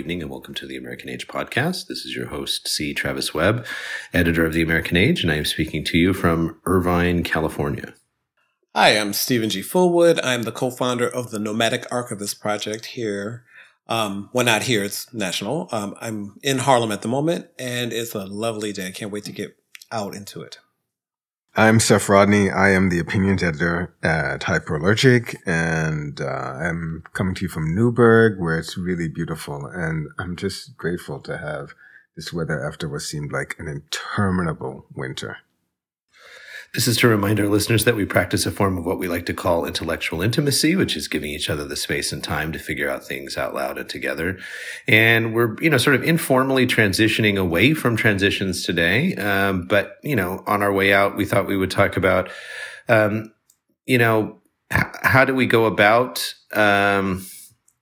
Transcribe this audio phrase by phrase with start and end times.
[0.00, 1.86] evening, and welcome to the American Age podcast.
[1.86, 2.94] This is your host, C.
[2.94, 3.66] Travis Webb,
[4.14, 7.92] editor of the American Age, and I am speaking to you from Irvine, California.
[8.74, 9.60] Hi, I'm Steven G.
[9.60, 10.18] Fullwood.
[10.24, 13.44] I'm the co-founder of the Nomadic Archivist Project here.
[13.88, 15.68] Um, well, not here; it's national.
[15.70, 18.86] Um, I'm in Harlem at the moment, and it's a lovely day.
[18.86, 19.54] I can't wait to get
[19.92, 20.60] out into it.
[21.56, 22.48] I'm Seph Rodney.
[22.48, 28.38] I am the opinions editor at Hyperallergic, and uh, I'm coming to you from Newburgh,
[28.38, 29.66] where it's really beautiful.
[29.66, 31.74] And I'm just grateful to have
[32.14, 35.38] this weather after what seemed like an interminable winter.
[36.72, 39.26] This is to remind our listeners that we practice a form of what we like
[39.26, 42.88] to call intellectual intimacy, which is giving each other the space and time to figure
[42.88, 44.38] out things out loud and together.
[44.86, 49.16] And we're, you know, sort of informally transitioning away from transitions today.
[49.16, 52.30] Um, but, you know, on our way out, we thought we would talk about,
[52.88, 53.32] um,
[53.84, 54.38] you know,
[54.72, 57.26] h- how do we go about, um,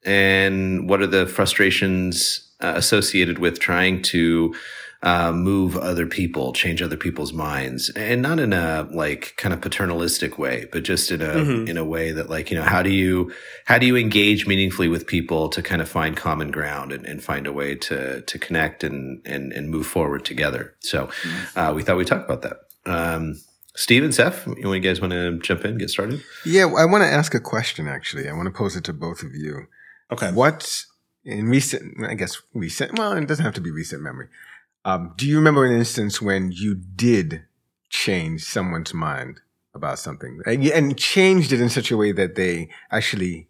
[0.07, 4.55] and what are the frustrations uh, associated with trying to,
[5.03, 9.61] uh, move other people, change other people's minds, and not in a like kind of
[9.61, 11.69] paternalistic way, but just in a mm-hmm.
[11.69, 13.33] in a way that like you know how do you
[13.65, 17.23] how do you engage meaningfully with people to kind of find common ground and, and
[17.23, 20.75] find a way to to connect and and and move forward together.
[20.81, 21.11] So
[21.55, 22.57] uh, we thought we'd talk about that.
[22.85, 23.41] Um,
[23.77, 26.21] Steve and Seph, you guys want to jump in, get started?
[26.45, 27.87] Yeah, I want to ask a question.
[27.87, 29.69] Actually, I want to pose it to both of you.
[30.11, 30.33] Okay.
[30.33, 30.85] What
[31.25, 32.99] in recent, I guess recent.
[32.99, 34.27] Well, it doesn't have to be recent memory.
[34.89, 37.45] Um, do you remember an instance when you did
[37.91, 39.43] change someone's mind
[39.75, 43.49] about something and, and changed it in such a way that they actually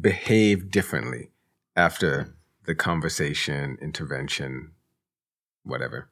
[0.00, 1.32] behaved differently
[1.74, 2.32] after
[2.64, 4.70] the conversation, intervention,
[5.64, 6.10] whatever?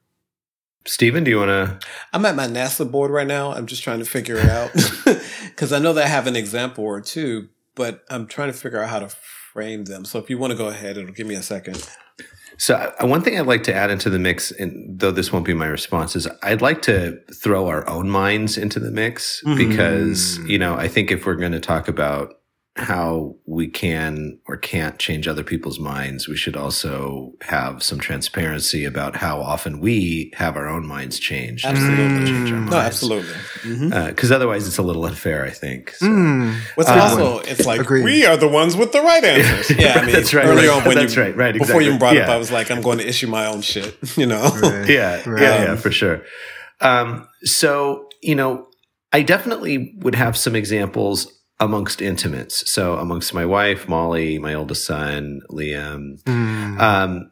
[0.85, 1.79] Steven, do you want to?
[2.13, 3.53] I'm at my NASA board right now.
[3.53, 4.73] I'm just trying to figure it out
[5.45, 8.83] because I know that I have an example or two, but I'm trying to figure
[8.83, 10.05] out how to frame them.
[10.05, 11.89] So if you want to go ahead, it'll give me a second.
[12.59, 15.45] So uh, one thing I'd like to add into the mix, and though this won't
[15.45, 19.57] be my response, is I'd like to throw our own minds into the mix mm-hmm.
[19.57, 22.36] because you know I think if we're going to talk about
[22.77, 28.85] how we can or can't change other people's minds, we should also have some transparency
[28.85, 31.65] about how often we have our own minds changed.
[31.65, 32.27] Absolutely.
[32.27, 32.73] Change our minds.
[32.73, 33.35] No, absolutely.
[33.63, 34.33] Because mm-hmm.
[34.33, 35.93] uh, otherwise, it's a little unfair, I think.
[35.93, 36.61] So, mm.
[36.75, 38.05] What's um, also, it's like, agreed.
[38.05, 39.77] we are the ones with the right answers.
[39.77, 40.47] Yeah, I mean, that's right.
[40.47, 40.77] Early right.
[40.79, 41.67] on, when that's you, right, right, exactly.
[41.67, 42.23] before you brought yeah.
[42.23, 44.49] up, I was like, I'm going to issue my own shit, you know?
[44.63, 44.89] Right.
[44.89, 45.43] yeah, right.
[45.43, 46.23] yeah, yeah, for sure.
[46.81, 48.69] Um, so, you know,
[49.13, 52.71] I definitely would have some examples amongst intimates.
[52.71, 56.23] So amongst my wife, Molly, my oldest son, Liam.
[56.25, 56.81] Mm.
[56.81, 57.31] Um,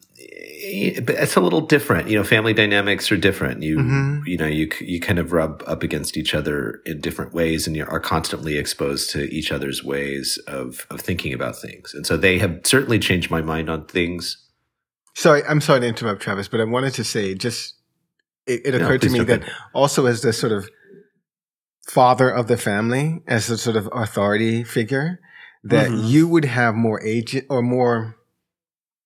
[0.66, 2.08] it's a little different.
[2.08, 3.62] You know, family dynamics are different.
[3.62, 4.26] You, mm-hmm.
[4.26, 7.76] you know, you, you kind of rub up against each other in different ways and
[7.76, 11.92] you are constantly exposed to each other's ways of, of thinking about things.
[11.92, 14.38] And so they have certainly changed my mind on things.
[15.14, 17.74] Sorry, I'm sorry to interrupt, Travis, but I wanted to say just,
[18.46, 19.42] it, it occurred no, to me that
[19.74, 20.68] also as the sort of
[21.88, 25.20] father of the family as a sort of authority figure
[25.64, 26.06] that mm-hmm.
[26.06, 28.16] you would have more agent or more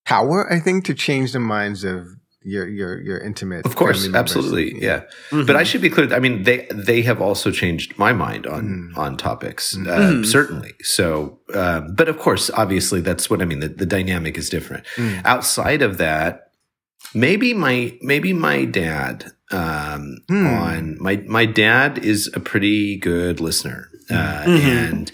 [0.05, 2.09] power, I think, to change the minds of
[2.43, 3.67] your your your intimate.
[3.67, 5.03] Of course, absolutely, yeah.
[5.31, 5.47] Mm-hmm.
[5.47, 6.13] But I should be clear.
[6.15, 8.99] I mean, they they have also changed my mind on mm-hmm.
[8.99, 10.23] on topics, uh, mm-hmm.
[10.25, 10.73] certainly.
[10.81, 13.61] So, um, but of course, obviously, that's what I mean.
[13.61, 14.87] The, the dynamic is different.
[14.97, 15.25] Mm.
[15.25, 16.53] Outside of that,
[17.15, 20.47] maybe my maybe my dad um, hmm.
[20.47, 24.69] on my my dad is a pretty good listener uh, mm-hmm.
[24.69, 25.13] and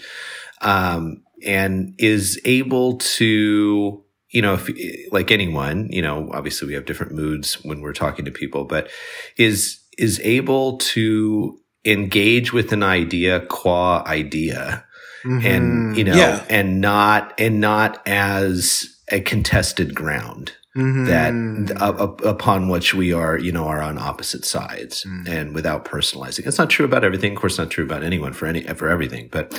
[0.61, 6.85] um, and is able to you know if like anyone you know obviously we have
[6.85, 8.89] different moods when we're talking to people but
[9.37, 14.83] is is able to engage with an idea qua idea
[15.23, 15.45] mm-hmm.
[15.45, 16.43] and you know yeah.
[16.49, 21.05] and not and not as a contested ground Mm-hmm.
[21.67, 25.25] that uh, upon which we are, you know, are on opposite sides mm-hmm.
[25.25, 26.45] and without personalizing.
[26.45, 27.31] It's not true about everything.
[27.31, 29.53] Of course, not true about anyone for any, for everything, but,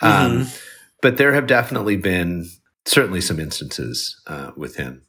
[0.00, 0.56] um, mm-hmm.
[1.00, 2.48] but there have definitely been
[2.84, 5.02] certainly some instances, uh, with him.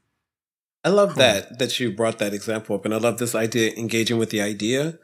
[0.84, 4.18] I love that, that you brought that example up and I love this idea, engaging
[4.18, 4.98] with the idea.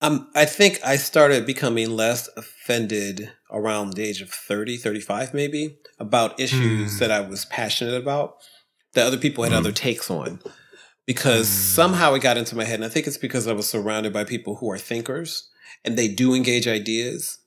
[0.00, 5.78] Um, I think I started becoming less offended around the age of 30, 35 maybe
[6.00, 6.98] about issues mm.
[6.98, 8.34] that I was passionate about
[8.94, 9.56] that other people had mm.
[9.56, 10.40] other takes on
[11.06, 11.52] because mm.
[11.52, 12.76] somehow it got into my head.
[12.76, 15.48] And I think it's because I was surrounded by people who are thinkers
[15.84, 17.38] and they do engage ideas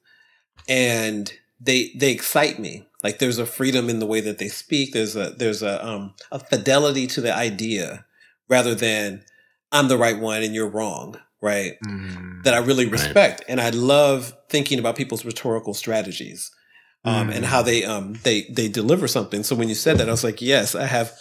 [0.68, 2.88] and they, they excite me.
[3.04, 4.94] Like there's a freedom in the way that they speak.
[4.94, 8.06] There's a, there's a, um, a fidelity to the idea
[8.50, 9.24] rather than
[9.72, 11.20] I'm the right one and you're wrong.
[11.42, 11.74] Right.
[11.86, 12.44] Mm.
[12.44, 13.42] That I really respect.
[13.42, 13.50] Right.
[13.50, 16.50] And I love thinking about people's rhetorical strategies.
[17.06, 19.44] um, and how they um, they they deliver something.
[19.44, 21.14] So when you said that, I was like, yes, I have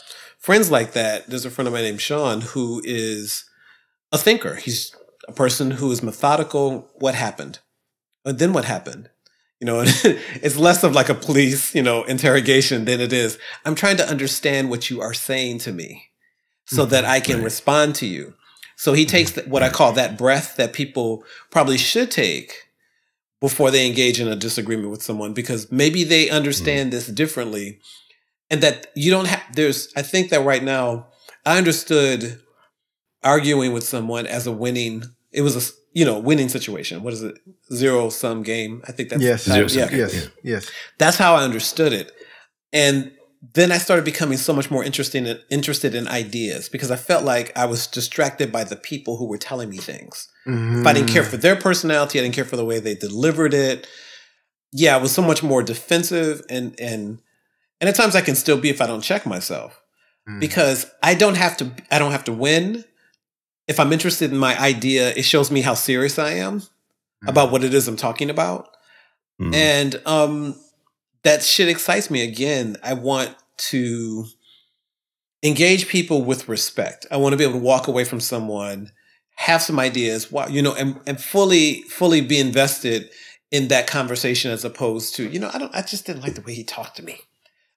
[0.44, 1.26] friends like that.
[1.26, 3.44] There's a friend of mine named Sean who is
[4.12, 4.56] a thinker.
[4.56, 4.94] He's
[5.26, 6.86] a person who is methodical.
[6.96, 7.60] What happened?
[8.26, 9.08] And then what happened?
[9.58, 13.38] You know, it's less of like a police, you know, interrogation than it is.
[13.64, 16.10] I'm trying to understand what you are saying to me
[16.66, 16.90] so mm-hmm.
[16.90, 17.44] that I can right.
[17.44, 18.34] respond to you.
[18.76, 19.50] So he takes mm-hmm.
[19.50, 22.68] what I call that breath that people probably should take
[23.40, 26.96] before they engage in a disagreement with someone because maybe they understand mm-hmm.
[26.96, 27.78] this differently
[28.54, 31.08] and that you don't have there's I think that right now
[31.44, 32.40] I understood
[33.24, 35.02] arguing with someone as a winning
[35.32, 37.02] it was a you know winning situation.
[37.02, 37.36] What is it?
[37.72, 38.82] Zero sum game?
[38.86, 39.46] I think that's yes.
[39.46, 40.28] how, yeah, yes.
[40.44, 40.70] yes.
[40.98, 42.12] That's how I understood it.
[42.72, 43.10] And
[43.54, 47.24] then I started becoming so much more interested in, interested in ideas because I felt
[47.24, 50.28] like I was distracted by the people who were telling me things.
[50.46, 50.80] Mm-hmm.
[50.80, 53.52] If I didn't care for their personality, I didn't care for the way they delivered
[53.52, 53.86] it.
[54.72, 57.20] Yeah, I was so much more defensive and and
[57.84, 59.82] and at times I can still be if I don't check myself.
[60.26, 60.40] Mm-hmm.
[60.40, 62.82] Because I don't have to I don't have to win.
[63.68, 67.28] If I'm interested in my idea, it shows me how serious I am mm-hmm.
[67.28, 68.68] about what it is I'm talking about.
[69.38, 69.52] Mm-hmm.
[69.52, 70.54] And um
[71.24, 72.78] that shit excites me again.
[72.82, 73.36] I want
[73.68, 74.24] to
[75.42, 77.04] engage people with respect.
[77.10, 78.92] I want to be able to walk away from someone,
[79.36, 83.10] have some ideas, wow, you know, and, and fully, fully be invested
[83.50, 86.40] in that conversation as opposed to, you know, I don't, I just didn't like the
[86.40, 87.20] way he talked to me.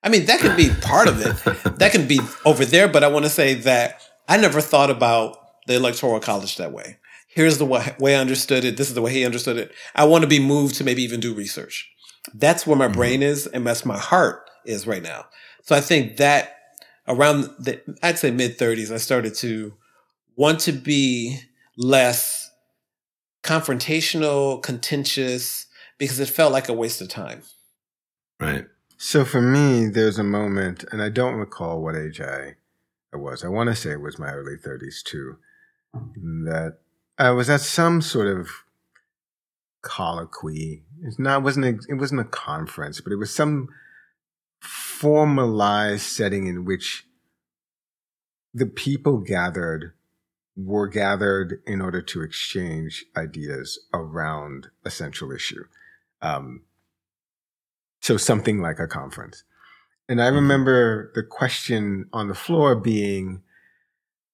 [0.03, 1.35] I mean, that could be part of it.
[1.79, 5.37] that can be over there, but I want to say that I never thought about
[5.67, 6.97] the electoral college that way.
[7.27, 8.77] Here's the way, way I understood it.
[8.77, 9.71] This is the way he understood it.
[9.95, 11.89] I want to be moved to maybe even do research.
[12.33, 12.95] That's where my mm-hmm.
[12.95, 15.25] brain is and that's my heart is right now.
[15.63, 16.55] So I think that
[17.07, 19.73] around the, I'd say mid 30s, I started to
[20.35, 21.39] want to be
[21.77, 22.49] less
[23.43, 25.67] confrontational, contentious,
[25.97, 27.43] because it felt like a waste of time.
[28.39, 28.65] Right.
[28.97, 32.55] So for me, there's a moment, and I don't recall what age I,
[33.13, 33.45] I was.
[33.45, 35.37] I want to say it was my early 30s too,
[35.93, 36.79] that
[37.17, 38.49] I was at some sort of
[39.83, 40.83] colloquy.
[41.03, 43.69] It's not wasn't a, it wasn't a conference, but it was some
[44.59, 47.05] formalized setting in which
[48.51, 49.93] the people gathered
[50.55, 55.65] were gathered in order to exchange ideas around a central issue.
[56.19, 56.63] Um,
[58.01, 59.43] so something like a conference.
[60.09, 60.35] And I mm-hmm.
[60.35, 63.41] remember the question on the floor being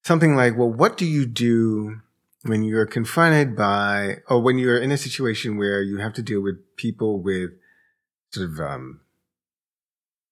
[0.04, 2.02] something like, well, what do you do
[2.44, 6.42] when you're confronted by, or when you're in a situation where you have to deal
[6.42, 7.52] with people with
[8.32, 9.00] sort of um,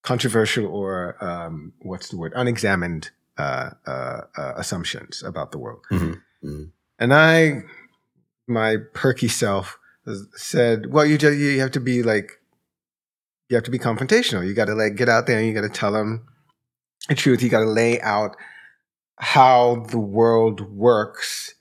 [0.01, 5.81] controversial or um, what's the word, unexamined uh, uh, uh, assumptions about the world.
[5.89, 6.47] Mm-hmm.
[6.47, 6.63] Mm-hmm.
[6.99, 7.63] And I,
[8.45, 9.77] my perky self,
[10.35, 12.40] said, "Well, you just you have to be like,
[13.51, 14.47] you have to be confrontational.
[14.47, 16.25] You got to like get out there and you got to tell them
[17.07, 17.43] the truth.
[17.43, 18.35] You got to lay out
[19.17, 21.53] how the world works."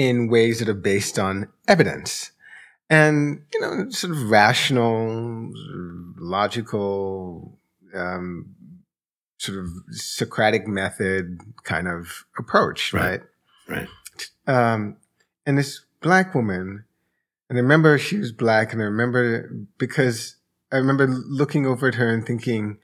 [0.00, 2.30] in ways that are based on evidence
[2.88, 5.52] and you know sort of rational
[6.16, 7.58] logical
[7.94, 8.54] um,
[9.36, 13.20] sort of socratic method kind of approach right
[13.68, 13.88] right,
[14.46, 14.72] right.
[14.72, 14.96] Um,
[15.44, 16.84] and this black woman
[17.50, 20.36] and i remember she was black and i remember because
[20.72, 22.78] i remember looking over at her and thinking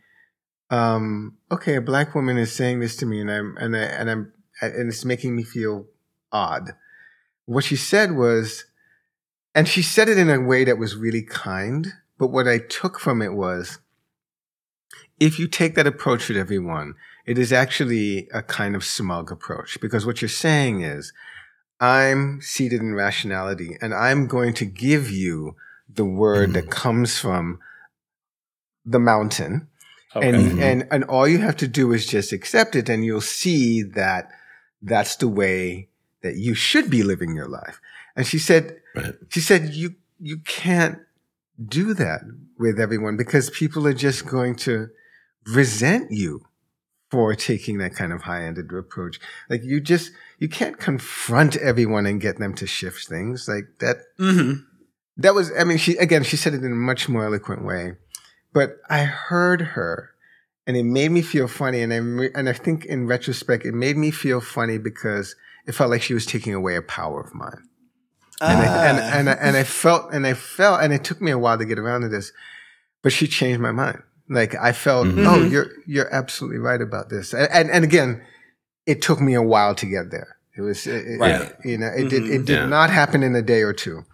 [0.68, 4.10] um, okay a black woman is saying this to me and i'm and i and
[4.10, 5.86] i'm and it's making me feel
[6.32, 6.72] odd
[7.46, 8.64] what she said was,
[9.54, 12.98] and she said it in a way that was really kind, but what I took
[12.98, 13.78] from it was,
[15.18, 19.80] if you take that approach with everyone, it is actually a kind of smug approach
[19.80, 21.12] because what you're saying is,
[21.80, 25.56] I'm seated in rationality and I'm going to give you
[25.88, 26.52] the word mm-hmm.
[26.54, 27.60] that comes from
[28.86, 29.68] the mountain.
[30.14, 30.28] Okay.
[30.28, 30.62] And, mm-hmm.
[30.62, 34.30] and, and all you have to do is just accept it and you'll see that
[34.80, 35.88] that's the way
[36.22, 37.80] that you should be living your life.
[38.14, 39.14] And she said, right.
[39.28, 40.98] she said, you, you can't
[41.62, 42.22] do that
[42.58, 44.88] with everyone because people are just going to
[45.46, 46.46] resent you
[47.10, 49.20] for taking that kind of high-ended approach.
[49.48, 53.98] Like you just, you can't confront everyone and get them to shift things like that.
[54.18, 54.62] Mm-hmm.
[55.18, 57.96] That was, I mean, she, again, she said it in a much more eloquent way,
[58.56, 60.12] but I heard her
[60.66, 61.82] and it made me feel funny.
[61.82, 61.96] And I,
[62.34, 65.36] and I think in retrospect, it made me feel funny because
[65.66, 67.68] it felt like she was taking away a power of mine.
[68.40, 71.32] And, I, and, and, I, and I felt, and I felt, and it took me
[71.32, 72.32] a while to get around to this,
[73.02, 74.02] but she changed my mind.
[74.26, 75.26] Like I felt, mm-hmm.
[75.26, 77.34] oh, you're, you're absolutely right about this.
[77.34, 78.24] And, and, and, again,
[78.86, 80.38] it took me a while to get there.
[80.56, 81.42] It was, it, right.
[81.42, 82.08] It, you know, it mm-hmm.
[82.08, 82.64] did, it did yeah.
[82.64, 84.06] not happen in a day or two,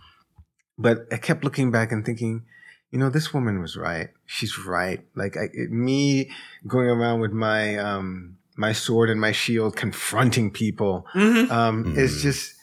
[0.76, 2.44] but I kept looking back and thinking,
[2.92, 4.11] you know, this woman was right.
[4.26, 5.04] She's right.
[5.16, 6.30] Like I, it, me
[6.66, 11.50] going around with my um, my sword and my shield, confronting people, mm-hmm.
[11.50, 11.99] Um, mm-hmm.
[11.99, 12.54] is just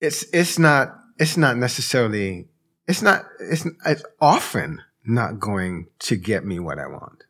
[0.00, 2.48] it's it's not it's not necessarily
[2.88, 7.24] it's not it's it's often not going to get me what I want.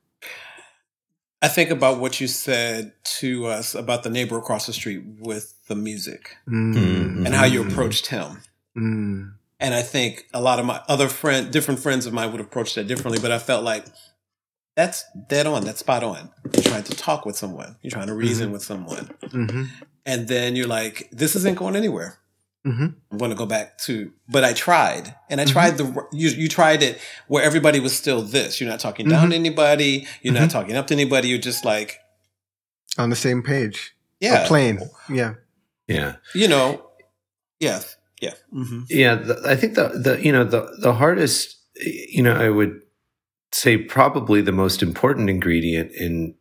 [1.43, 5.55] I think about what you said to us about the neighbor across the street with
[5.67, 7.27] the music mm-hmm.
[7.27, 8.43] and how you approached him.
[9.63, 12.75] And I think a lot of my other friend, different friends of mine would approach
[12.75, 13.87] that differently, but I felt like
[14.75, 15.65] that's dead on.
[15.65, 16.31] That's spot on.
[16.53, 17.77] You're trying to talk with someone.
[17.81, 18.55] You're trying to reason mm-hmm.
[18.55, 19.15] with someone.
[19.23, 19.65] Mm-hmm.
[20.05, 22.19] And then you're like, this isn't going anywhere.
[22.67, 22.87] Mm-hmm.
[23.13, 25.53] I'm going to go back to, but I tried, and I mm-hmm.
[25.53, 28.61] tried the you, you tried it where everybody was still this.
[28.61, 29.31] You're not talking down mm-hmm.
[29.31, 30.07] to anybody.
[30.23, 30.59] You're not mm-hmm.
[30.59, 31.29] talking up to anybody.
[31.29, 31.99] You're just like
[32.99, 33.97] on the same page.
[34.21, 34.81] Yeah, plane.
[35.09, 35.35] Yeah,
[35.89, 36.17] yeah.
[36.37, 36.87] You know,
[37.59, 37.81] yeah,
[38.23, 38.83] yeah, mm-hmm.
[38.89, 39.17] yeah.
[39.17, 42.81] The, I think the the you know the the hardest you know I would
[43.51, 46.37] say probably the most important ingredient in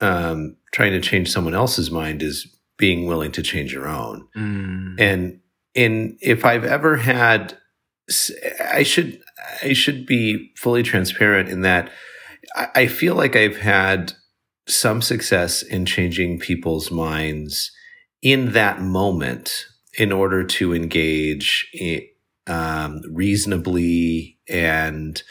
[0.00, 4.26] um, trying to change someone else's mind is being willing to change your own.
[4.36, 5.00] Mm.
[5.00, 5.40] And
[5.74, 7.56] in if I've ever had
[8.60, 9.20] I should
[9.62, 11.90] I should be fully transparent in that
[12.56, 14.14] I, I feel like I've had
[14.66, 17.70] some success in changing people's minds
[18.20, 19.66] in that moment
[19.98, 21.68] in order to engage
[22.46, 25.22] um, reasonably and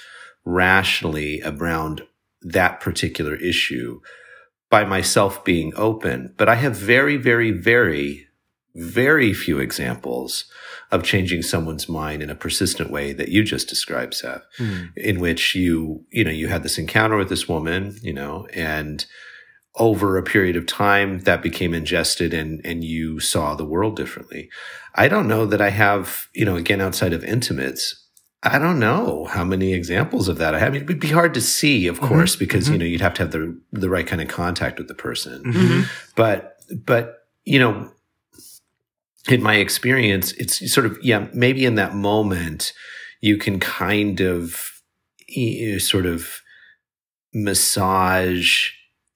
[0.46, 2.04] rationally around
[2.42, 4.00] that particular issue
[4.70, 6.34] by myself being open.
[6.38, 8.28] But I have very, very, very,
[8.76, 10.46] very few examples
[10.92, 14.90] of changing someone's mind in a persistent way that you just described, Seph, mm.
[14.98, 19.06] in which you, you know, you had this encounter with this woman, you know, and
[19.78, 24.50] over a period of time that became ingested and, and you saw the world differently.
[24.96, 28.08] I don't know that I have, you know, again, outside of intimates,
[28.44, 30.70] I don't know how many examples of that I have.
[30.70, 32.08] I mean, it'd be hard to see, of mm-hmm.
[32.08, 32.74] course, because mm-hmm.
[32.74, 35.44] you know you'd have to have the the right kind of contact with the person.
[35.44, 35.82] Mm-hmm.
[36.16, 37.92] But but you know,
[39.28, 42.74] in my experience, it's sort of yeah, maybe in that moment
[43.22, 44.82] you can kind of
[45.28, 46.42] you know, sort of
[47.34, 48.70] massage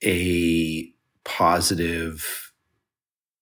[0.03, 0.93] a
[1.24, 2.53] positive,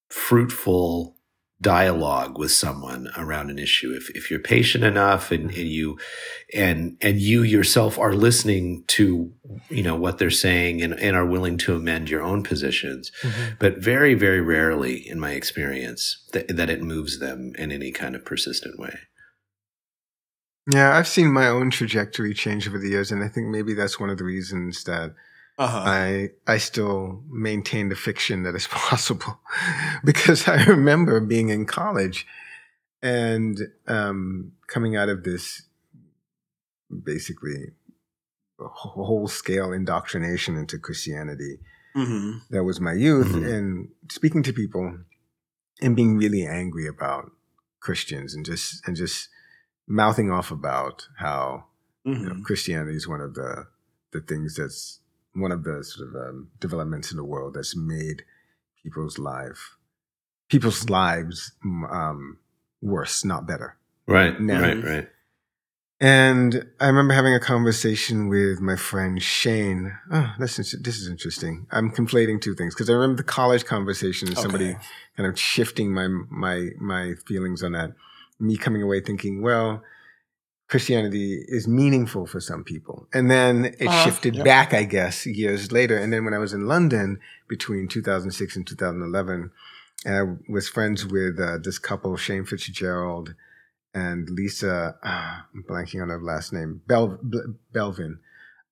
[0.09, 1.15] fruitful
[1.61, 3.91] dialogue with someone around an issue.
[3.91, 5.97] If, if you're patient enough and, and you
[6.53, 9.33] and and you yourself are listening to
[9.69, 13.55] you know what they're saying and, and are willing to amend your own positions mm-hmm.
[13.59, 18.15] but very very rarely in my experience that, that it moves them in any kind
[18.15, 18.97] of persistent way.
[20.71, 23.99] Yeah i've seen my own trajectory change over the years and i think maybe that's
[23.99, 25.13] one of the reasons that
[25.59, 25.83] uh-huh.
[25.85, 29.39] I I still maintain the fiction that is possible
[30.05, 32.25] because I remember being in college
[33.01, 35.63] and um, coming out of this
[37.03, 37.73] basically
[38.57, 41.59] whole scale indoctrination into Christianity.
[41.95, 42.39] Mm-hmm.
[42.51, 43.45] That was my youth, mm-hmm.
[43.45, 44.99] and speaking to people
[45.81, 47.31] and being really angry about
[47.81, 49.27] Christians and just and just
[49.87, 51.65] mouthing off about how
[52.07, 52.21] mm-hmm.
[52.21, 52.43] you know, mm-hmm.
[52.43, 53.67] Christianity is one of the
[54.11, 54.99] the things that's
[55.33, 58.23] one of the sort of um, developments in the world that's made
[58.83, 59.77] people's life
[60.49, 62.37] people's lives um,
[62.81, 63.77] worse, not better.
[64.07, 64.61] Right, now.
[64.61, 65.09] right, right.
[66.01, 69.97] And I remember having a conversation with my friend Shane.
[70.11, 71.67] Oh, this is, this is interesting.
[71.71, 74.41] I'm conflating two things because I remember the college conversation and okay.
[74.41, 74.75] somebody
[75.17, 77.91] kind of shifting my my my feelings on that.
[78.39, 79.83] Me coming away thinking, well,
[80.69, 83.07] Christianity is meaningful for some people.
[83.11, 84.45] And then it uh, shifted yep.
[84.45, 85.97] back, I guess, years later.
[85.97, 89.51] And then when I was in London between 2006 and 2011,
[90.05, 93.33] I was friends with uh, this couple, Shane Fitzgerald
[93.93, 97.19] and Lisa, uh, I'm blanking on her last name, Bel-
[97.73, 98.19] Belvin.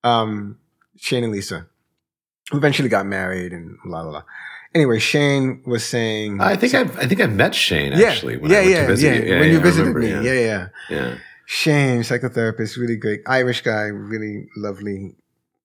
[0.04, 0.60] Um,
[0.96, 1.68] Shane and Lisa
[2.54, 4.24] eventually got married and la la la.
[4.76, 6.40] Anyway, Shane was saying.
[6.40, 8.36] I think I've I think I've met Shane actually.
[8.36, 9.14] Yeah, when yeah, I went yeah, to visit yeah.
[9.14, 9.26] You.
[9.26, 9.40] yeah.
[9.40, 11.18] When yeah, you visited remember, me, yeah, yeah, yeah.
[11.50, 13.22] Shane, psychotherapist, really great.
[13.26, 15.16] Irish guy, really lovely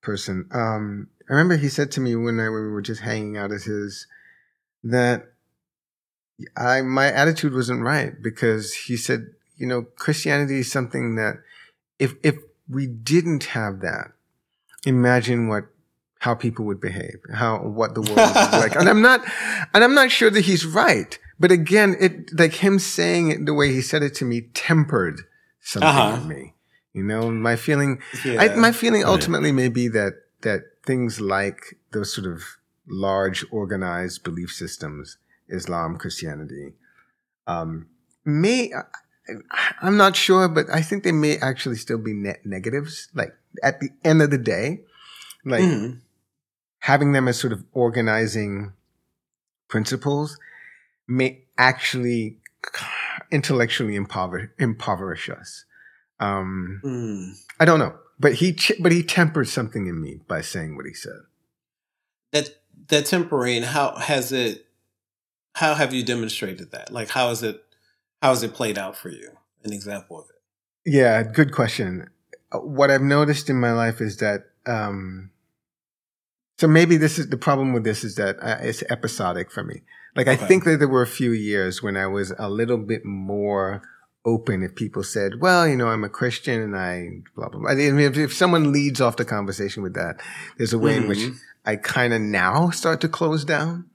[0.00, 0.48] person.
[0.52, 3.50] Um, I remember he said to me one night when we were just hanging out
[3.50, 4.06] as his
[4.84, 5.32] that
[6.56, 11.38] I my attitude wasn't right because he said, you know, Christianity is something that
[11.98, 12.36] if if
[12.68, 14.12] we didn't have that,
[14.86, 15.64] imagine what
[16.20, 18.76] how people would behave, how what the world would be like.
[18.76, 19.20] And I'm not
[19.74, 21.18] and I'm not sure that he's right.
[21.40, 25.22] But again, it like him saying it the way he said it to me tempered
[25.62, 26.18] something uh-huh.
[26.20, 26.54] in me.
[26.92, 28.42] You know, my feeling, yeah.
[28.42, 32.42] I, my feeling ultimately may be that that things like those sort of
[32.86, 35.16] large organized belief systems,
[35.48, 36.74] Islam, Christianity,
[37.46, 37.86] um,
[38.24, 38.72] may
[39.80, 43.08] I'm not sure, but I think they may actually still be net negatives.
[43.14, 44.80] Like at the end of the day,
[45.44, 46.00] like mm.
[46.80, 48.72] having them as sort of organizing
[49.68, 50.38] principles
[51.06, 52.38] may actually
[53.32, 55.64] intellectually impover- impoverish us.
[56.20, 57.32] Um, mm.
[57.58, 60.86] I don't know, but he ch- but he tempered something in me by saying what
[60.86, 61.18] he said.
[62.30, 62.50] That
[62.88, 64.66] that tempering, how has it?
[65.54, 66.92] How have you demonstrated that?
[66.92, 67.64] Like, how is it?
[68.20, 69.30] How has it played out for you?
[69.64, 70.90] An example of it.
[70.92, 72.08] Yeah, good question.
[72.52, 74.44] Uh, what I've noticed in my life is that.
[74.66, 75.30] Um,
[76.58, 79.82] so maybe this is the problem with this is that uh, it's episodic for me.
[80.14, 80.42] Like okay.
[80.42, 83.82] I think that there were a few years when I was a little bit more
[84.24, 87.70] open if people said, well, you know, I'm a Christian and I blah, blah, blah.
[87.70, 90.20] I mean, if, if someone leads off the conversation with that,
[90.58, 91.02] there's a way mm-hmm.
[91.02, 91.36] in which mm-hmm.
[91.64, 93.86] I kind of now start to close down.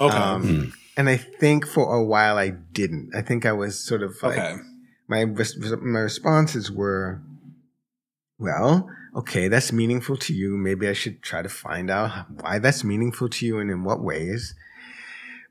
[0.00, 0.16] Okay.
[0.16, 0.72] Um, mm.
[0.96, 3.10] And I think for a while I didn't.
[3.16, 4.56] I think I was sort of like, okay.
[5.08, 7.20] my, my responses were,
[8.38, 10.56] well, okay, that's meaningful to you.
[10.56, 14.02] Maybe I should try to find out why that's meaningful to you and in what
[14.02, 14.54] ways.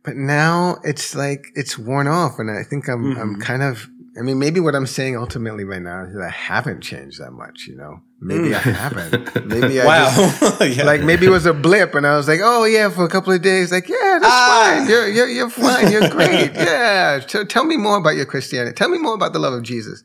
[0.03, 3.21] But now it's like it's worn off, and I think I'm mm-hmm.
[3.21, 3.87] I'm kind of.
[4.15, 7.31] I mean, maybe what I'm saying ultimately right now is that I haven't changed that
[7.31, 7.65] much.
[7.67, 8.55] You know, maybe mm.
[8.55, 9.47] I haven't.
[9.47, 10.13] Maybe I wow.
[10.15, 10.83] Just, yeah.
[10.83, 13.33] like maybe it was a blip, and I was like, oh yeah, for a couple
[13.33, 14.75] of days, like yeah, that's ah.
[14.77, 14.89] fine.
[14.89, 15.91] You're you're you're fine.
[15.91, 16.53] You're great.
[16.53, 17.21] yeah.
[17.25, 18.75] T- tell me more about your Christianity.
[18.75, 20.03] Tell me more about the love of Jesus.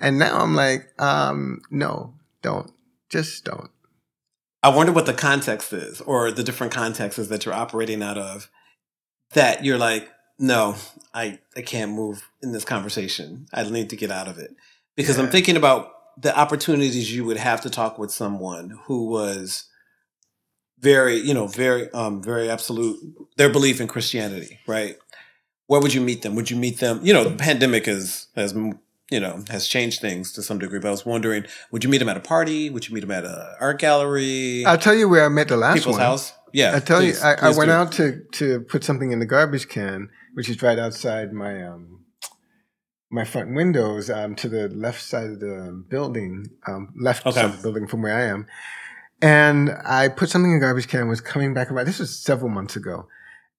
[0.00, 2.70] And now I'm like, um, no, don't.
[3.08, 3.70] Just don't.
[4.62, 8.50] I wonder what the context is, or the different contexts that you're operating out of
[9.34, 10.08] that you're like,
[10.38, 10.76] no,
[11.14, 13.46] I, I can't move in this conversation.
[13.52, 14.54] I need to get out of it.
[14.96, 15.24] Because yeah.
[15.24, 19.64] I'm thinking about the opportunities you would have to talk with someone who was
[20.80, 22.98] very, you know, very, um, very absolute,
[23.36, 24.96] their belief in Christianity, right?
[25.66, 26.34] Where would you meet them?
[26.34, 27.00] Would you meet them?
[27.02, 28.54] You know, the pandemic is, has,
[29.10, 31.98] you know, has changed things to some degree, but I was wondering, would you meet
[31.98, 32.70] them at a party?
[32.70, 34.64] Would you meet them at a art gallery?
[34.64, 36.02] I'll tell you where I met the last People's one.
[36.02, 36.32] house.
[36.52, 39.26] Yeah, I tell please, you, I, I went out to to put something in the
[39.26, 42.04] garbage can, which is right outside my um
[43.10, 47.34] my front windows, um, to the left side of the building, um, left okay.
[47.34, 48.46] side of the building from where I am.
[49.20, 51.08] And I put something in the garbage can.
[51.08, 53.08] Was coming back about this was several months ago,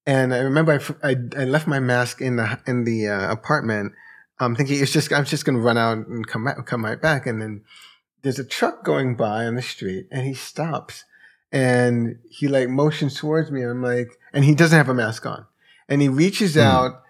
[0.06, 3.93] and I remember I, I, I left my mask in the in the uh, apartment.
[4.39, 6.99] I'm thinking it's just I'm just going to run out and come back, come right
[6.99, 7.62] back, and then
[8.23, 11.06] there's a truck going by on the street, and he stops
[11.52, 13.62] and he like motions towards me.
[13.64, 15.46] I'm like, and he doesn't have a mask on,
[15.90, 16.62] and he reaches mm.
[16.62, 17.02] out,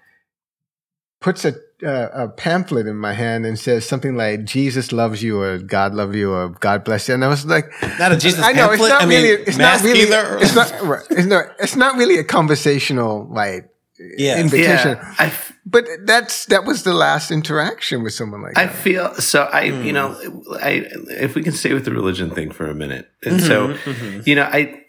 [1.20, 5.42] puts a uh, a pamphlet in my hand and says something like "Jesus loves you"
[5.42, 8.44] or "God love you" or "God bless you," and I was like, "Not a Jesus
[8.44, 9.38] I know, pamphlet." It's not I really.
[9.38, 10.00] Mean, it's not really.
[10.02, 11.12] It's not.
[11.12, 11.46] It's not.
[11.60, 13.70] It's not really a conversational like
[14.18, 14.40] yeah.
[14.40, 14.98] invitation.
[14.98, 15.16] Yeah.
[15.20, 15.34] I,
[15.66, 18.74] but that's that was the last interaction with someone like I that.
[18.74, 19.50] I feel so.
[19.52, 19.86] I mm.
[19.86, 20.18] you know
[20.62, 23.68] I if we can stay with the religion thing for a minute, and mm-hmm, so
[23.92, 24.22] mm-hmm.
[24.26, 24.84] you know I,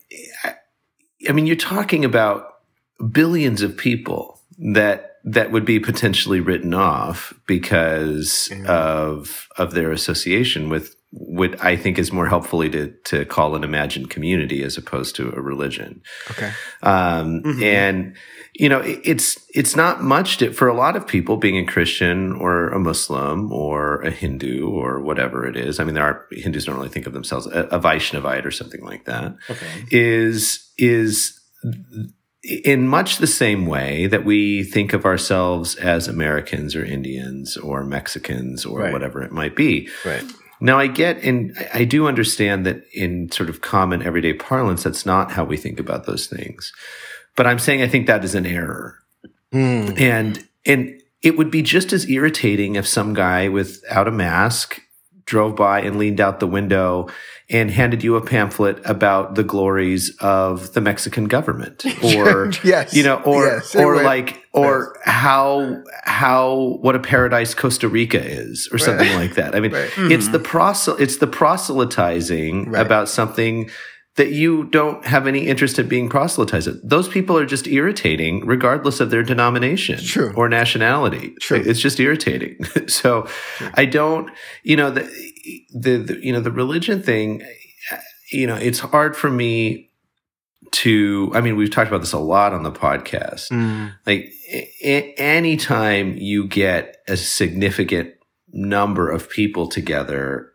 [0.44, 0.54] I
[1.28, 2.56] I mean you're talking about
[3.10, 8.66] billions of people that that would be potentially written off because mm.
[8.66, 13.64] of of their association with what I think is more helpfully to to call an
[13.64, 16.02] imagined community as opposed to a religion.
[16.30, 16.52] Okay.
[16.82, 17.62] Um, mm-hmm.
[17.62, 18.16] And
[18.54, 22.32] you know, it's it's not much to, for a lot of people being a Christian
[22.32, 25.80] or a Muslim or a Hindu or whatever it is.
[25.80, 28.82] I mean, there are Hindus don't really think of themselves a, a Vaishnavite or something
[28.82, 29.34] like that.
[29.48, 29.84] Okay.
[29.90, 31.40] Is is
[32.42, 37.84] in much the same way that we think of ourselves as Americans or Indians or
[37.84, 38.92] Mexicans or right.
[38.92, 39.88] whatever it might be.
[40.04, 40.24] Right.
[40.60, 45.06] Now, I get and I do understand that in sort of common everyday parlance, that's
[45.06, 46.72] not how we think about those things.
[47.36, 48.98] But I'm saying I think that is an error.
[49.52, 50.00] Mm.
[50.00, 54.80] And and it would be just as irritating if some guy without a mask
[55.24, 57.08] drove by and leaned out the window
[57.48, 61.84] and handed you a pamphlet about the glories of the Mexican government
[62.16, 65.14] or yes you know or yes, or like or yes.
[65.14, 69.90] how how what a paradise Costa Rica is or something like that I mean right.
[69.90, 70.10] mm-hmm.
[70.10, 72.84] it's the prosel it's the proselytizing right.
[72.84, 73.70] about something
[74.16, 76.88] that you don't have any interest in being proselytized.
[76.88, 80.32] Those people are just irritating, regardless of their denomination True.
[80.36, 81.34] or nationality.
[81.40, 81.62] True.
[81.64, 82.62] It's just irritating.
[82.88, 83.22] so
[83.56, 83.70] True.
[83.74, 84.30] I don't,
[84.64, 85.02] you know, the,
[85.74, 87.42] the, the, you know, the religion thing,
[88.30, 89.90] you know, it's hard for me
[90.72, 93.50] to, I mean, we've talked about this a lot on the podcast.
[93.50, 93.94] Mm.
[94.04, 94.30] Like
[94.82, 98.10] a- anytime you get a significant
[98.48, 100.50] number of people together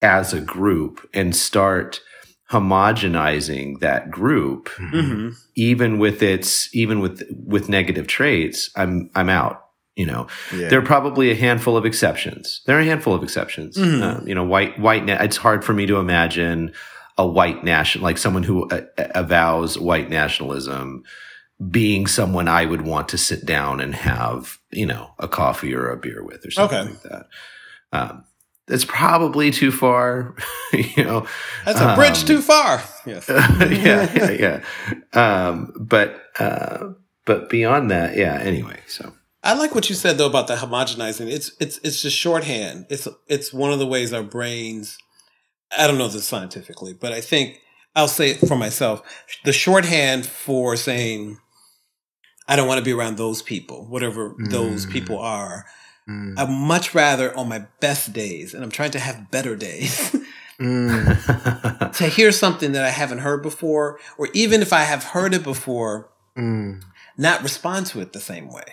[0.00, 2.00] as a group and start–
[2.50, 5.30] homogenizing that group, mm-hmm.
[5.54, 9.60] even with its even with with negative traits, I'm I'm out.
[9.96, 10.68] You know, yeah.
[10.68, 12.62] there are probably a handful of exceptions.
[12.66, 13.76] There are a handful of exceptions.
[13.76, 14.02] Mm-hmm.
[14.02, 15.04] Uh, you know, white white.
[15.04, 16.72] Na- it's hard for me to imagine
[17.16, 18.82] a white national, like someone who uh,
[19.14, 21.04] avows white nationalism,
[21.70, 25.90] being someone I would want to sit down and have, you know, a coffee or
[25.90, 26.90] a beer with or something okay.
[26.90, 27.26] like that.
[27.92, 28.24] Um,
[28.66, 30.34] that's probably too far,
[30.72, 31.26] you know.
[31.64, 32.82] That's a bridge um, too far.
[33.06, 33.28] Yes.
[33.28, 34.62] yeah, yeah,
[35.12, 35.48] yeah.
[35.48, 36.90] Um, but uh,
[37.26, 38.38] but beyond that, yeah.
[38.40, 41.30] Anyway, so I like what you said though about the homogenizing.
[41.30, 42.86] It's it's it's just shorthand.
[42.88, 44.98] It's it's one of the ways our brains.
[45.76, 47.60] I don't know this scientifically, but I think
[47.94, 49.02] I'll say it for myself.
[49.44, 51.38] The shorthand for saying
[52.48, 54.50] I don't want to be around those people, whatever mm.
[54.50, 55.66] those people are.
[56.08, 56.38] Mm.
[56.38, 60.14] I'd much rather on my best days, and I'm trying to have better days,
[60.60, 61.92] mm.
[61.96, 65.42] to hear something that I haven't heard before, or even if I have heard it
[65.42, 66.82] before, mm.
[67.16, 68.64] not respond to it the same way.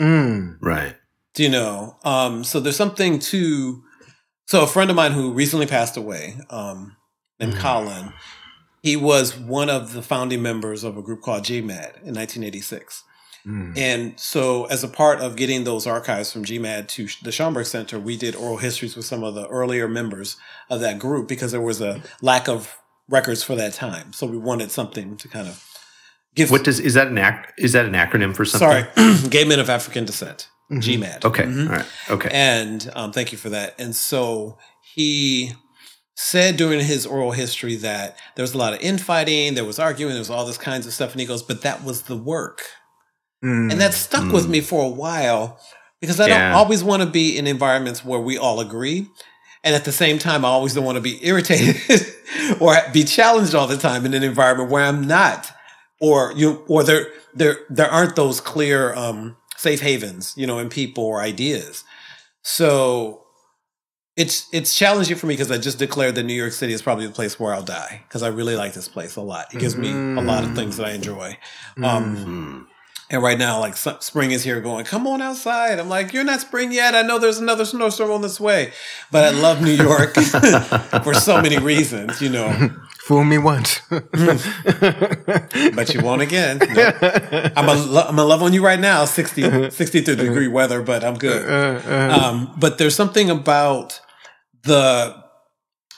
[0.00, 0.56] Mm.
[0.62, 0.96] Right.
[1.34, 1.96] Do you know?
[2.04, 3.82] Um, so there's something to.
[4.46, 6.96] So a friend of mine who recently passed away, um,
[7.38, 7.58] named mm.
[7.58, 8.14] Colin,
[8.82, 13.04] he was one of the founding members of a group called GMAD in 1986.
[13.46, 13.78] Mm.
[13.78, 17.98] And so, as a part of getting those archives from GMAD to the Schomburg Center,
[17.98, 20.36] we did oral histories with some of the earlier members
[20.68, 22.76] of that group because there was a lack of
[23.08, 24.12] records for that time.
[24.12, 25.64] So we wanted something to kind of
[26.34, 26.50] give.
[26.50, 28.86] What does is that an ac- is that an acronym for something?
[28.94, 30.80] Sorry, Gay Men of African Descent, mm-hmm.
[30.80, 31.24] GMAD.
[31.24, 31.70] Okay, mm-hmm.
[31.70, 32.28] All right, okay.
[32.32, 33.74] And um, thank you for that.
[33.78, 34.58] And so
[34.94, 35.52] he
[36.20, 40.12] said during his oral history that there was a lot of infighting, there was arguing,
[40.12, 42.66] there was all this kinds of stuff, and he goes, but that was the work.
[43.44, 43.72] Mm.
[43.72, 44.32] And that stuck mm.
[44.32, 45.60] with me for a while
[46.00, 46.50] because I yeah.
[46.50, 49.06] don't always want to be in environments where we all agree.
[49.64, 51.76] And at the same time, I always don't want to be irritated
[52.60, 55.50] or be challenged all the time in an environment where I'm not,
[56.00, 60.68] or you, or there, there, there aren't those clear, um, safe havens, you know, in
[60.68, 61.84] people or ideas.
[62.42, 63.24] So
[64.16, 67.06] it's it's challenging for me because I just declared that New York City is probably
[67.06, 69.54] the place where I'll die because I really like this place a lot.
[69.54, 70.14] It gives mm-hmm.
[70.14, 71.38] me a lot of things that I enjoy.
[71.76, 72.62] Um, mm-hmm.
[73.10, 75.78] And right now, like spring is here going, come on outside.
[75.78, 76.94] I'm like, you're not spring yet.
[76.94, 78.72] I know there's another snowstorm on this way.
[79.10, 80.14] But I love New York
[81.02, 82.70] for so many reasons, you know.
[83.06, 83.80] Fool me once.
[83.88, 84.04] but
[85.94, 86.60] you won't again.
[86.68, 86.92] No.
[87.56, 91.14] I'm, a, I'm a love on you right now, 60, 62 degree weather, but I'm
[91.14, 91.48] good.
[91.48, 92.18] Uh, uh.
[92.20, 94.00] Um, but there's something about
[94.62, 95.24] the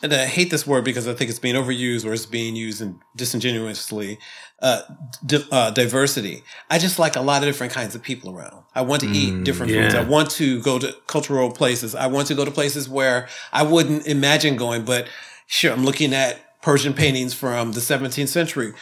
[0.03, 2.81] and I hate this word because I think it's being overused or it's being used
[2.81, 4.19] in disingenuously.
[4.63, 4.83] Uh,
[5.25, 6.43] di- uh, diversity.
[6.69, 8.63] I just like a lot of different kinds of people around.
[8.75, 9.85] I want to mm, eat different yeah.
[9.85, 9.95] foods.
[9.95, 11.95] I want to go to cultural places.
[11.95, 15.09] I want to go to places where I wouldn't imagine going, but
[15.47, 18.75] sure, I'm looking at Persian paintings from the 17th century.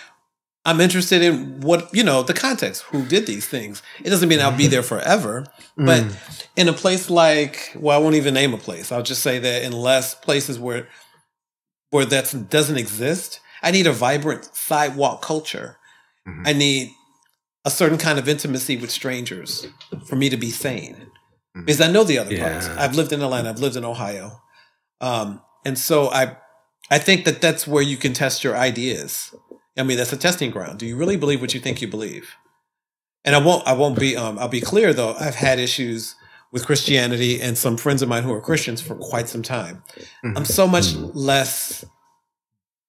[0.65, 3.83] I'm interested in what, you know, the context, who did these things.
[4.05, 6.47] It doesn't mean I'll be there forever, but mm.
[6.57, 8.93] in a place like, well, I won't even name a place.
[8.93, 10.89] I'll just say that in less places where
[11.91, 13.41] where that doesn't exist.
[13.63, 15.77] I need a vibrant sidewalk culture.
[16.27, 16.43] Mm-hmm.
[16.47, 16.91] I need
[17.65, 19.67] a certain kind of intimacy with strangers
[20.07, 20.95] for me to be sane.
[20.95, 21.61] Mm-hmm.
[21.65, 22.51] Because I know the other yeah.
[22.51, 22.69] parts.
[22.69, 23.51] I've lived in Atlanta.
[23.51, 24.41] I've lived in Ohio,
[25.01, 26.37] um, and so I,
[26.91, 29.35] I think that that's where you can test your ideas.
[29.77, 30.79] I mean, that's a testing ground.
[30.79, 32.35] Do you really believe what you think you believe?
[33.25, 33.67] And I won't.
[33.67, 34.17] I won't be.
[34.17, 35.15] Um, I'll be clear though.
[35.15, 36.15] I've had issues
[36.51, 39.83] with Christianity and some friends of mine who are Christians for quite some time.
[40.25, 40.37] Mm-hmm.
[40.37, 41.17] I'm so much mm-hmm.
[41.19, 41.85] less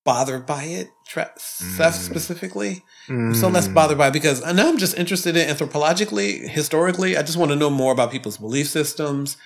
[0.09, 1.97] bothered by it, tra- Seph mm.
[1.97, 2.83] specifically.
[3.07, 3.27] Mm.
[3.27, 7.15] I'm so less bothered by it because I know I'm just interested in anthropologically, historically.
[7.15, 9.37] I just want to know more about people's belief systems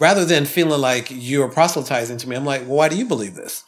[0.00, 2.34] rather than feeling like you're proselytizing to me.
[2.34, 3.62] I'm like, well, why do you believe this?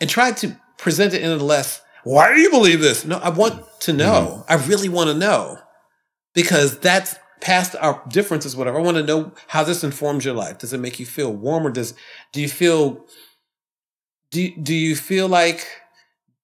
[0.00, 3.04] And try to present it in a less, why do you believe this?
[3.04, 4.44] No, I want to know.
[4.44, 4.44] Mm.
[4.48, 5.58] I really want to know
[6.34, 8.78] because that's past our differences, whatever.
[8.78, 10.58] I want to know how this informs your life.
[10.58, 11.94] Does it make you feel warm or does,
[12.32, 13.06] do you feel,
[14.30, 15.66] do, do you feel like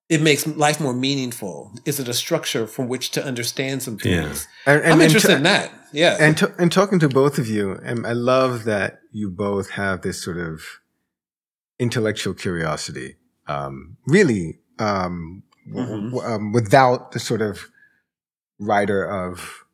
[0.09, 1.73] it makes life more meaningful?
[1.85, 4.47] Is it a structure from which to understand some things?
[4.67, 4.73] Yeah.
[4.73, 5.73] And, and, I'm interested in that.
[5.93, 6.17] Yeah.
[6.21, 10.03] And, to, and talking to both of you, and I love that you both have
[10.03, 10.63] this sort of
[11.79, 13.17] intellectual curiosity.
[13.49, 16.11] Um, really, um, mm-hmm.
[16.11, 17.69] w- um, without the sort of
[18.59, 19.65] rider of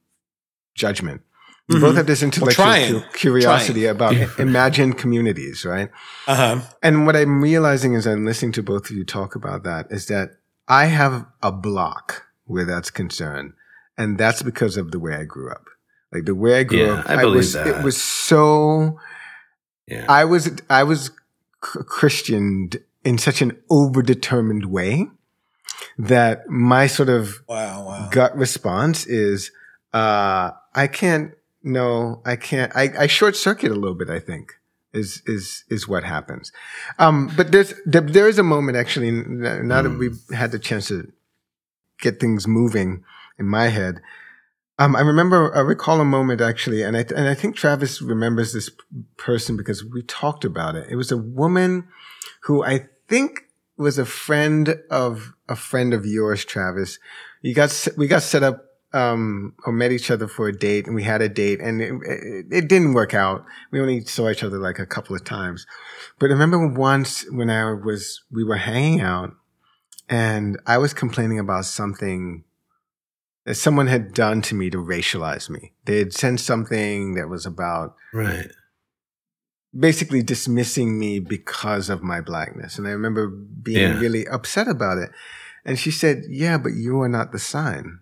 [0.75, 1.23] judgment.
[1.73, 1.87] You mm-hmm.
[1.87, 3.91] both have this intellectual well, curiosity trying.
[3.91, 5.89] about imagined communities, right?
[6.27, 6.61] Uh-huh.
[6.83, 10.07] And what I'm realizing as I'm listening to both of you talk about that is
[10.07, 10.37] that
[10.69, 13.55] I have a block where that's concerned.
[13.97, 15.65] And that's because of the way I grew up.
[16.13, 17.67] Like the way I grew yeah, up, I, I was, that.
[17.67, 18.99] it was so,
[19.87, 20.05] yeah.
[20.09, 21.11] I was, I was
[21.61, 25.07] Christianed in such an overdetermined way
[25.99, 28.09] that my sort of wow, wow.
[28.11, 29.51] gut response is,
[29.93, 31.33] uh, I can't
[31.63, 32.73] no, I can't.
[32.75, 34.11] I, I short circuit a little bit.
[34.11, 34.55] I think
[34.93, 36.53] is is is what happens.
[36.99, 39.11] Um, but there's there, there is a moment actually.
[39.11, 41.13] Now that we've had the chance to
[42.01, 43.05] get things moving
[43.39, 44.01] in my head,
[44.79, 48.53] um, I remember I recall a moment actually, and I and I think Travis remembers
[48.53, 48.71] this
[49.17, 50.89] person because we talked about it.
[50.91, 51.89] It was a woman
[52.43, 53.45] who I think
[53.77, 56.99] was a friend of a friend of yours, Travis.
[57.41, 60.95] You got we got set up um, or met each other for a date and
[60.95, 63.45] we had a date and it, it, it, didn't work out.
[63.71, 65.67] We only saw each other like a couple of times.
[66.19, 69.35] But I remember once when I was, we were hanging out
[70.09, 72.45] and I was complaining about something
[73.45, 75.73] that someone had done to me to racialize me.
[75.87, 78.51] They had sent something that was about right.
[79.77, 82.79] basically dismissing me because of my blackness.
[82.79, 83.99] And I remember being yeah.
[83.99, 85.11] really upset about it.
[85.65, 88.01] And she said, Yeah, but you are not the sign.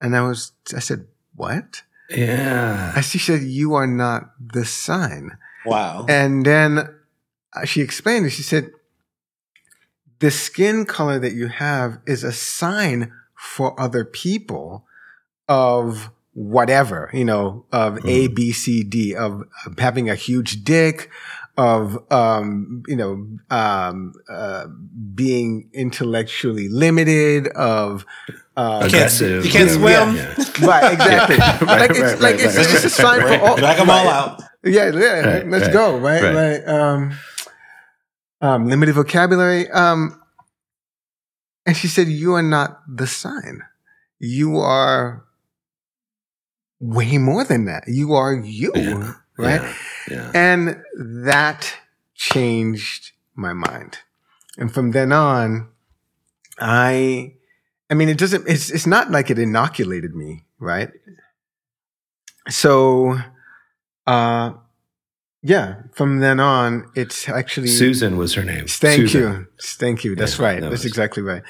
[0.00, 1.82] And I was, I said, what?
[2.08, 2.92] Yeah.
[2.96, 5.36] And she said, you are not the sign.
[5.64, 6.06] Wow.
[6.08, 6.78] And then
[7.54, 8.30] uh, she explained it.
[8.30, 8.70] She said,
[10.18, 14.84] the skin color that you have is a sign for other people
[15.48, 18.08] of whatever, you know, of mm.
[18.08, 21.10] A, B, C, D, of, of having a huge dick,
[21.60, 24.66] of um, you know um, uh,
[25.14, 28.06] being intellectually limited, of
[28.56, 29.44] um, aggressive.
[29.44, 30.34] You can't, swim, yeah.
[30.66, 30.94] right?
[30.94, 31.36] Exactly.
[31.38, 33.56] right, like it's right, like right, it's, it's a sign for all.
[33.58, 34.42] Drag them all out.
[34.64, 35.42] Yeah, yeah.
[35.46, 35.98] let's go.
[35.98, 37.12] Right, like um,
[38.40, 39.68] um, limited vocabulary.
[39.70, 40.18] Um,
[41.66, 43.60] and she said, "You are not the sign.
[44.18, 45.26] You are."
[46.82, 47.84] Way more than that.
[47.88, 48.72] You are you.
[49.40, 49.62] Right?
[49.62, 49.74] Yeah,
[50.10, 50.32] yeah.
[50.34, 50.82] And
[51.24, 51.76] that
[52.14, 53.98] changed my mind.
[54.58, 55.68] And from then on,
[56.58, 57.34] I,
[57.88, 60.90] I mean, it doesn't, it's, it's not like it inoculated me, right?
[62.48, 63.18] So,
[64.06, 64.52] uh,
[65.42, 68.66] yeah, from then on, it's actually Susan was her name.
[68.66, 69.22] Thank Susan.
[69.22, 69.46] you.
[69.62, 70.14] Thank you.
[70.14, 70.60] That's yeah, right.
[70.60, 70.86] That That's was...
[70.86, 71.42] exactly right.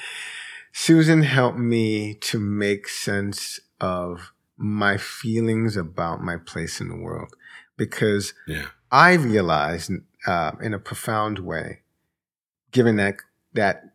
[0.71, 7.33] Susan helped me to make sense of my feelings about my place in the world
[7.81, 8.67] because yeah.
[8.91, 9.91] I realized
[10.27, 11.79] uh, in a profound way,
[12.71, 13.15] given that
[13.53, 13.85] that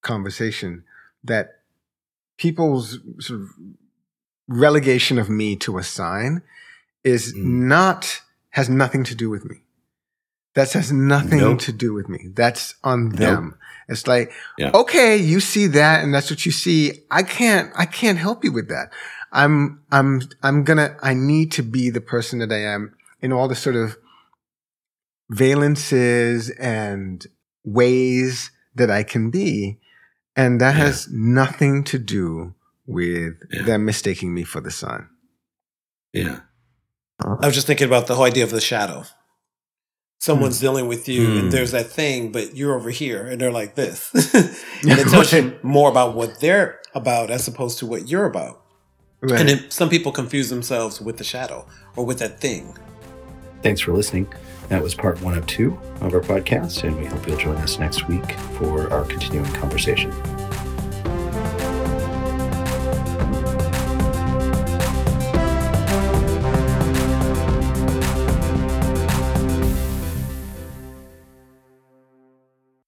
[0.00, 0.84] conversation,
[1.24, 1.58] that
[2.36, 3.48] people's sort of
[4.46, 6.42] relegation of me to a sign
[7.02, 7.42] is mm.
[7.42, 9.56] not has nothing to do with me.
[10.54, 11.58] That has nothing nope.
[11.60, 12.28] to do with me.
[12.32, 13.58] That's on them.
[13.88, 14.70] It's like, yeah.
[14.72, 16.92] okay, you see that and that's what you see.
[17.10, 18.92] I can't, I can't help you with that.
[19.32, 23.48] I'm, I'm, I'm gonna, I need to be the person that I am in all
[23.48, 23.96] the sort of
[25.32, 27.26] valences and
[27.64, 29.78] ways that I can be.
[30.34, 30.84] And that yeah.
[30.84, 32.54] has nothing to do
[32.86, 33.62] with yeah.
[33.62, 35.08] them mistaking me for the sun.
[36.12, 36.40] Yeah.
[37.20, 39.04] I was just thinking about the whole idea of the shadow.
[40.18, 40.62] Someone's mm.
[40.62, 41.32] dealing with you, mm.
[41.32, 41.50] and hmm.
[41.50, 44.10] there's that thing, but you're over here, and they're like this.
[44.82, 48.62] and it tells you more about what they're about as opposed to what you're about.
[49.20, 49.40] Right.
[49.40, 52.76] And then some people confuse themselves with the shadow or with that thing.
[53.62, 54.32] Thanks for listening.
[54.68, 57.78] That was part one of two of our podcast, and we hope you'll join us
[57.78, 60.10] next week for our continuing conversation.